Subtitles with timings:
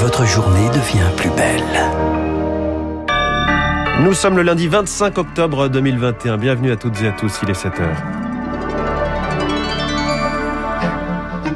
[0.00, 1.62] votre journée devient plus belle.
[4.02, 6.38] Nous sommes le lundi 25 octobre 2021.
[6.38, 8.19] Bienvenue à toutes et à tous, il est 7 heures.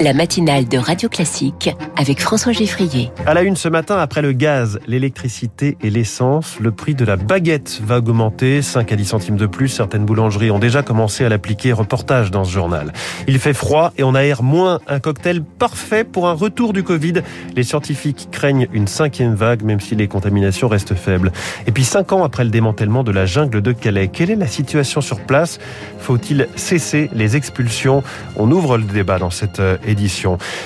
[0.00, 3.10] La matinale de Radio Classique avec François Geffrier.
[3.24, 7.16] À la une ce matin, après le gaz, l'électricité et l'essence, le prix de la
[7.16, 9.68] baguette va augmenter, 5 à 10 centimes de plus.
[9.68, 11.72] Certaines boulangeries ont déjà commencé à l'appliquer.
[11.72, 12.92] Reportage dans ce journal.
[13.26, 14.80] Il fait froid et on aère moins.
[14.86, 17.22] Un cocktail parfait pour un retour du Covid.
[17.54, 21.32] Les scientifiques craignent une cinquième vague, même si les contaminations restent faibles.
[21.66, 24.46] Et puis, cinq ans après le démantèlement de la jungle de Calais, quelle est la
[24.46, 25.58] situation sur place?
[25.98, 28.02] Faut-il cesser les expulsions?
[28.36, 29.76] On ouvre le débat dans cette euh,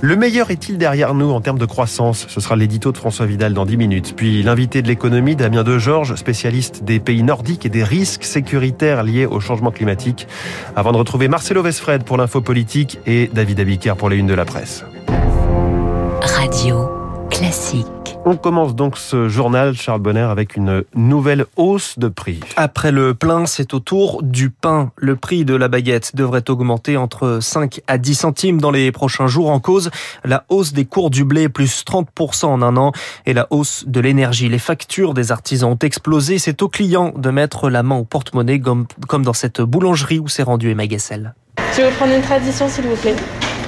[0.00, 2.26] Le meilleur est-il derrière nous en termes de croissance?
[2.28, 4.14] Ce sera l'édito de François Vidal dans 10 minutes.
[4.16, 9.02] Puis l'invité de l'économie, Damien De Georges, spécialiste des pays nordiques et des risques sécuritaires
[9.02, 10.26] liés au changement climatique.
[10.76, 14.34] Avant de retrouver Marcelo Vesfred pour l'info politique et David Abiker pour les unes de
[14.34, 14.84] la presse.
[16.20, 16.88] Radio
[17.30, 18.01] classique.
[18.24, 22.38] On commence donc ce journal, Charles Bonner, avec une nouvelle hausse de prix.
[22.56, 24.92] Après le plein, c'est au tour du pain.
[24.96, 29.26] Le prix de la baguette devrait augmenter entre 5 à 10 centimes dans les prochains
[29.26, 29.90] jours en cause
[30.24, 32.92] la hausse des cours du blé, plus 30% en un an,
[33.26, 34.48] et la hausse de l'énergie.
[34.48, 36.38] Les factures des artisans ont explosé.
[36.38, 40.44] C'est aux clients de mettre la main au porte-monnaie, comme dans cette boulangerie où s'est
[40.44, 41.34] rendu Emma Gessel.
[41.72, 43.16] Je vais vous prendre une tradition, s'il vous plaît?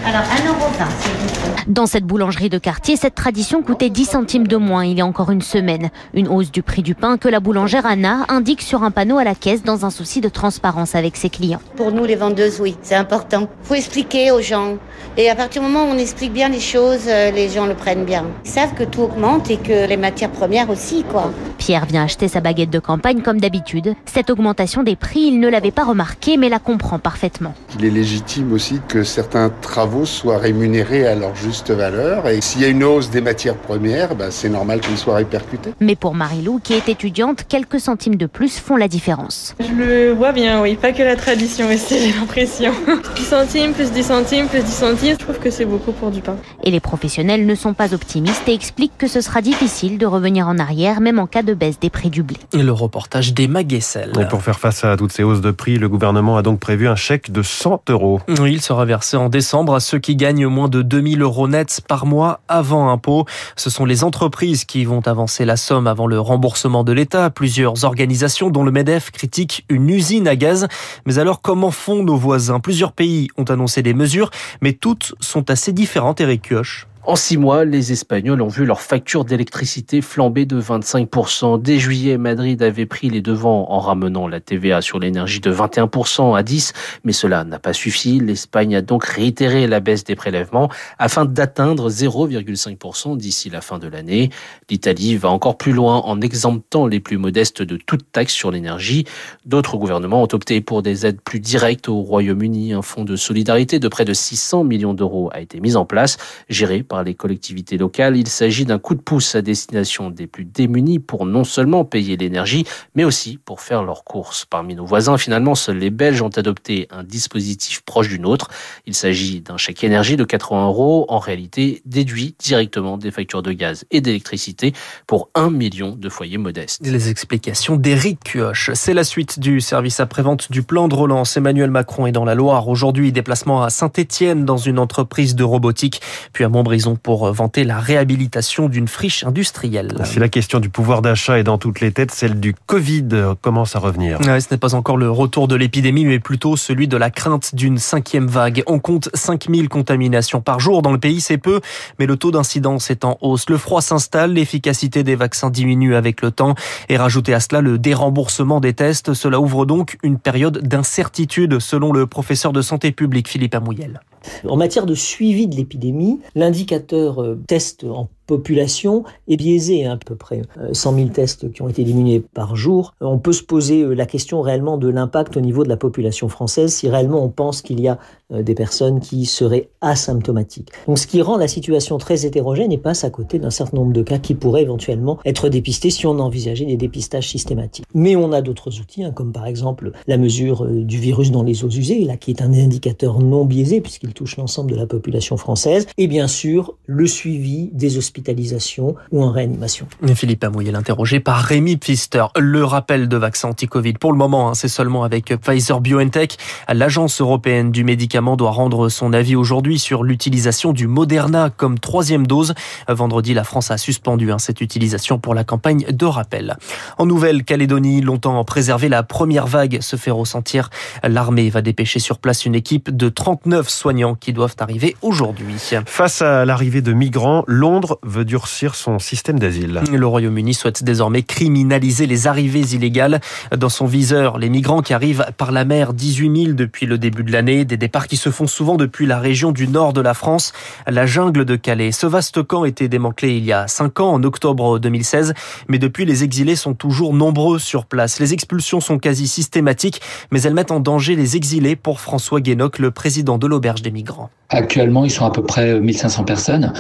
[0.06, 1.62] Alors 1,20€ s'il vous plaît.
[1.66, 5.06] Dans cette boulangerie de quartier, cette tradition coûtait 10 centimes de moins il y a
[5.06, 5.88] encore une semaine.
[6.12, 9.24] Une hausse du prix du pain que la boulangère Anna indique sur un panneau à
[9.24, 11.60] la caisse dans un souci de transparence avec ses clients.
[11.76, 13.48] Pour nous les vendeuses, oui, c'est important.
[13.62, 14.76] Il faut expliquer aux gens.
[15.16, 17.74] Et à partir du moment où on explique bien les choses, euh, les gens le
[17.74, 18.26] prennent bien.
[18.44, 21.30] Ils savent que tout augmente et que les matières premières aussi, quoi.
[21.56, 23.94] Pierre vient acheter sa baguette de campagne comme d'habitude.
[24.04, 27.54] Cette augmentation des prix, il ne l'avait pas remarqué, mais la comprend parfaitement.
[27.78, 32.26] Il est légitime aussi que certains travaux soient rémunérés à leur juste valeur.
[32.28, 35.72] Et s'il y a une hausse des matières premières, bah, c'est normal qu'ils soient répercutés.
[35.80, 39.54] Mais pour Marie-Lou, qui est étudiante, quelques centimes de plus font la différence.
[39.60, 42.72] Je le vois bien, oui, pas que la tradition, mais c'est l'impression.
[43.16, 46.20] 10 centimes, plus 10 centimes, plus 10 centimes, je trouve que c'est beaucoup pour du
[46.20, 46.36] pain.
[46.64, 50.48] Et les professionnels ne sont pas optimistes et expliquent que ce sera difficile de revenir
[50.48, 52.36] en arrière, même en cas de baisse des prix du blé.
[52.52, 54.12] Et le reportage d'Emma Guessel.
[54.20, 56.88] Et pour faire face à toutes ces hausses de prix, le gouvernement a donc prévu
[56.88, 58.20] un chèque de 100 euros.
[58.28, 62.06] Il sera versé en décembre à ceux qui gagnent moins de 2000 euros nets par
[62.06, 63.26] mois avant impôt.
[63.56, 67.30] Ce sont les entreprises qui vont avancer la somme avant le remboursement de l'État.
[67.30, 70.66] Plusieurs organisations, dont le MEDEF, critiquent une usine à gaz.
[71.06, 72.60] Mais alors, comment font nos voisins?
[72.60, 74.30] Plusieurs pays ont annoncé des mesures,
[74.60, 76.86] mais toutes sont assez différentes, Eric Kioch.
[77.06, 81.60] En six mois, les Espagnols ont vu leur facture d'électricité flamber de 25%.
[81.60, 86.34] Dès juillet, Madrid avait pris les devants en ramenant la TVA sur l'énergie de 21%
[86.34, 86.72] à 10%,
[87.04, 88.20] mais cela n'a pas suffi.
[88.20, 93.86] L'Espagne a donc réitéré la baisse des prélèvements afin d'atteindre 0,5% d'ici la fin de
[93.86, 94.30] l'année.
[94.70, 99.04] L'Italie va encore plus loin en exemptant les plus modestes de toute taxe sur l'énergie.
[99.44, 102.72] D'autres gouvernements ont opté pour des aides plus directes au Royaume-Uni.
[102.72, 106.16] Un fonds de solidarité de près de 600 millions d'euros a été mis en place,
[106.48, 108.16] géré par les collectivités locales.
[108.16, 112.16] Il s'agit d'un coup de pouce à destination des plus démunis pour non seulement payer
[112.16, 114.44] l'énergie, mais aussi pour faire leurs courses.
[114.44, 118.48] Parmi nos voisins, finalement, seuls les Belges ont adopté un dispositif proche du nôtre.
[118.86, 123.52] Il s'agit d'un chèque énergie de 80 euros, en réalité déduit directement des factures de
[123.52, 124.72] gaz et d'électricité
[125.06, 126.86] pour un million de foyers modestes.
[126.86, 128.70] Les explications d'Éric Cuoche.
[128.74, 131.36] C'est la suite du service après-vente du plan de relance.
[131.36, 132.68] Emmanuel Macron est dans la Loire.
[132.68, 136.00] Aujourd'hui, déplacement à Saint-Étienne dans une entreprise de robotique,
[136.32, 139.94] puis à Montbrison pour vanter la réhabilitation d'une friche industrielle.
[140.04, 143.08] Si la question du pouvoir d'achat est dans toutes les têtes, celle du Covid
[143.40, 144.18] commence à revenir.
[144.22, 147.78] ce n'est pas encore le retour de l'épidémie, mais plutôt celui de la crainte d'une
[147.78, 148.62] cinquième vague.
[148.66, 151.60] On compte 5000 contaminations par jour dans le pays, c'est peu,
[151.98, 153.48] mais le taux d'incidence est en hausse.
[153.48, 156.54] Le froid s'installe, l'efficacité des vaccins diminue avec le temps
[156.88, 159.14] et rajouter à cela le déremboursement des tests.
[159.14, 164.00] Cela ouvre donc une période d'incertitude selon le professeur de santé publique Philippe Amouyel.
[164.48, 169.96] En matière de suivi de l'épidémie, l'indicateur euh, test en population est biaisée, hein, à
[169.96, 170.42] peu près
[170.72, 172.94] 100 euh, 000 tests qui ont été diminués par jour.
[173.00, 176.28] On peut se poser euh, la question réellement de l'impact au niveau de la population
[176.28, 177.98] française si réellement on pense qu'il y a
[178.32, 180.70] euh, des personnes qui seraient asymptomatiques.
[180.86, 183.92] Donc ce qui rend la situation très hétérogène et passe à côté d'un certain nombre
[183.92, 187.84] de cas qui pourraient éventuellement être dépistés si on envisageait des dépistages systématiques.
[187.94, 191.64] Mais on a d'autres outils, hein, comme par exemple la mesure du virus dans les
[191.64, 195.36] eaux usées, là qui est un indicateur non biaisé puisqu'il touche l'ensemble de la population
[195.36, 199.88] française, et bien sûr le suivi des hospitalisations hospitalisation ou en réanimation.
[200.14, 202.24] Philippe Amouille est interrogé par Rémi Pfister.
[202.36, 206.36] Le rappel de vaccin anti-Covid, pour le moment, hein, c'est seulement avec Pfizer BioNTech.
[206.72, 212.24] L'agence européenne du médicament doit rendre son avis aujourd'hui sur l'utilisation du Moderna comme troisième
[212.24, 212.54] dose.
[212.88, 216.56] Vendredi, la France a suspendu hein, cette utilisation pour la campagne de rappel.
[216.98, 220.70] En Nouvelle-Calédonie, longtemps préservée, la première vague se fait ressentir.
[221.02, 225.56] L'armée va dépêcher sur place une équipe de 39 soignants qui doivent arriver aujourd'hui.
[225.86, 229.80] Face à l'arrivée de migrants, Londres veut durcir son système d'asile.
[229.90, 233.20] Le Royaume-Uni souhaite désormais criminaliser les arrivées illégales.
[233.56, 237.24] Dans son viseur, les migrants qui arrivent par la mer, 18 000 depuis le début
[237.24, 240.14] de l'année, des départs qui se font souvent depuis la région du nord de la
[240.14, 240.52] France,
[240.86, 241.92] la jungle de Calais.
[241.92, 245.34] Ce vaste camp était démantelé il y a 5 ans, en octobre 2016,
[245.68, 248.20] mais depuis les exilés sont toujours nombreux sur place.
[248.20, 252.78] Les expulsions sont quasi systématiques, mais elles mettent en danger les exilés pour François Guénoc,
[252.78, 254.30] le président de l'auberge des migrants.
[254.50, 256.72] Actuellement, ils sont à peu près 1500 personnes.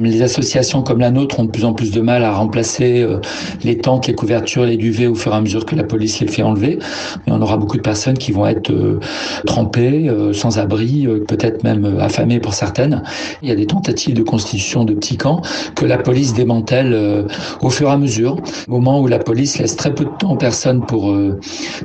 [0.00, 3.18] Les associations comme la nôtre ont de plus en plus de mal à remplacer euh,
[3.62, 6.26] les tentes, les couvertures, les duvets au fur et à mesure que la police les
[6.26, 6.78] fait enlever.
[7.26, 8.98] Mais on aura beaucoup de personnes qui vont être euh,
[9.44, 13.02] trempées, euh, sans abri, peut-être même affamées pour certaines.
[13.42, 15.42] Il y a des tentatives de constitution de petits camps
[15.74, 17.26] que la police démantèle
[17.60, 18.36] au fur et à mesure.
[18.68, 21.14] Au moment où la police laisse très peu de temps aux personnes pour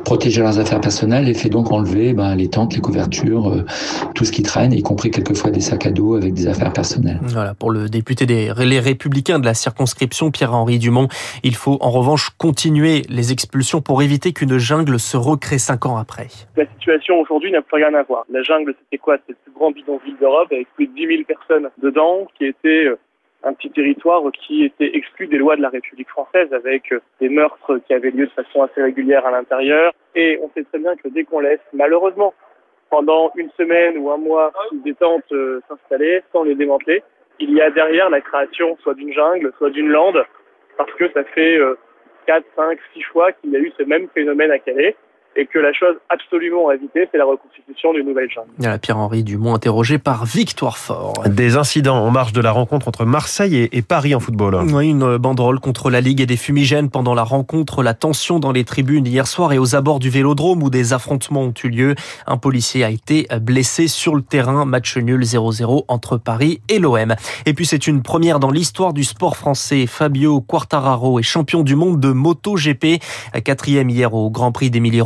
[0.05, 3.63] protéger leurs affaires personnelles et fait donc enlever ben, les tentes, les couvertures,
[4.13, 6.73] tout ce qui traîne, y compris quelques fois des sacs à dos avec des affaires
[6.73, 7.19] personnelles.
[7.23, 11.07] Voilà, pour le député des les Républicains de la circonscription, Pierre-Henri Dumont,
[11.43, 15.97] il faut en revanche continuer les expulsions pour éviter qu'une jungle se recrée cinq ans
[15.97, 16.27] après.
[16.55, 18.25] La situation aujourd'hui n'a plus rien à voir.
[18.29, 19.17] La jungle, c'était quoi?
[19.17, 22.85] C'était le plus grand bidonville d'Europe avec plus de 10 000 personnes dedans, qui était
[22.85, 22.99] euh,
[23.43, 27.29] un petit territoire qui était exclu des lois de la République française avec euh, des
[27.29, 29.91] meurtres qui avaient lieu de façon assez régulière à l'intérieur.
[30.13, 32.35] Et on sait très bien que dès qu'on laisse, malheureusement,
[32.91, 34.53] pendant une semaine ou un mois
[34.85, 37.01] des tentes euh, s'installer sans les démanteler.
[37.39, 40.23] Il y a derrière la création soit d'une jungle, soit d'une lande,
[40.77, 41.59] parce que ça fait
[42.25, 44.95] 4, 5, 6 fois qu'il y a eu ce même phénomène à Calais
[45.37, 48.79] et que la chose absolument à éviter, c'est la reconstitution d'une nouvelle jungle.
[48.79, 51.13] Pierre-Henri Dumont interrogé par Victoire Fort.
[51.27, 54.55] Des incidents en marge de la rencontre entre Marseille et Paris en football.
[54.73, 58.51] Oui, une banderole contre la Ligue et des fumigènes pendant la rencontre, la tension dans
[58.51, 61.95] les tribunes hier soir et aux abords du Vélodrome où des affrontements ont eu lieu.
[62.25, 64.65] Un policier a été blessé sur le terrain.
[64.65, 67.15] Match nul 0-0 entre Paris et l'OM.
[67.45, 69.85] Et puis c'est une première dans l'histoire du sport français.
[69.85, 73.01] Fabio Quartararo est champion du monde de MotoGP,
[73.43, 75.01] quatrième hier au Grand Prix d'Emilie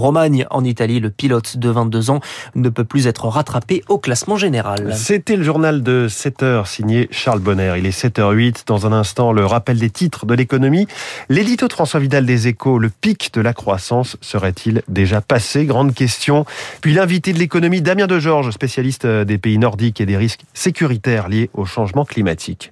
[0.50, 1.00] En Italie.
[1.00, 2.20] Le pilote de 22 ans
[2.54, 4.94] ne peut plus être rattrapé au classement général.
[4.96, 7.74] C'était le journal de 7 heures signé Charles Bonner.
[7.78, 8.68] Il est 7h08.
[8.68, 10.88] Dans un instant, le rappel des titres de l'économie.
[11.30, 15.66] L'édito de François Vidal des Échos, le pic de la croissance serait-il déjà passé?
[15.66, 16.46] Grande question.
[16.82, 21.30] Puis l'invité de l'économie, Damien De Georges, spécialiste des pays nordiques et des risques sécuritaires
[21.30, 22.72] liés au changement climatique.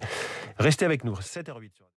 [0.60, 1.80] Restez avec nous, 7h08.